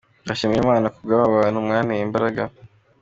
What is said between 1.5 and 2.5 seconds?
mwanteye imbaraga.